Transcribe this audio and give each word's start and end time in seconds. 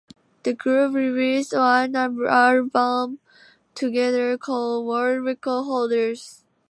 The 0.41 0.53
group 0.55 0.95
released 0.95 1.53
one 1.53 1.95
album 1.95 3.19
together 3.75 4.35
called 4.35 4.87
"World 4.87 5.23
Record 5.23 5.65
Holders". 5.65 6.43